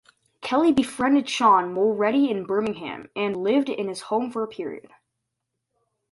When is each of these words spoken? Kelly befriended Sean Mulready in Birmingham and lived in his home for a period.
Kelly 0.41 0.71
befriended 0.71 1.29
Sean 1.29 1.75
Mulready 1.75 2.31
in 2.31 2.43
Birmingham 2.45 3.11
and 3.15 3.37
lived 3.43 3.69
in 3.69 3.87
his 3.87 4.01
home 4.01 4.31
for 4.31 4.41
a 4.41 4.47
period. 4.47 4.89